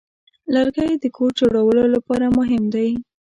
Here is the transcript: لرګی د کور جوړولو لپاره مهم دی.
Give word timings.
لرګی 0.53 0.93
د 0.99 1.05
کور 1.15 1.31
جوړولو 1.39 1.83
لپاره 1.95 2.25
مهم 2.37 2.63
دی. 2.73 2.89